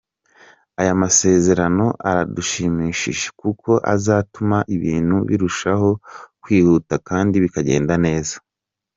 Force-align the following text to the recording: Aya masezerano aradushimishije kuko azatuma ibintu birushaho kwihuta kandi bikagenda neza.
Aya 0.79 0.93
masezerano 1.01 1.85
aradushimishije 2.09 3.25
kuko 3.41 3.71
azatuma 3.93 4.57
ibintu 4.75 5.15
birushaho 5.29 5.89
kwihuta 6.43 6.93
kandi 7.07 7.35
bikagenda 7.43 7.93
neza. 8.05 8.35